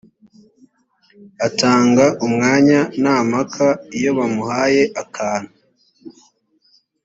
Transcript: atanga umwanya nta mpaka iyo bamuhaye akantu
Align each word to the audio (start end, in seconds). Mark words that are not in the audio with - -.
atanga 1.47 2.05
umwanya 2.25 2.79
nta 3.01 3.17
mpaka 3.29 3.67
iyo 3.97 4.11
bamuhaye 4.17 4.83
akantu 5.03 5.53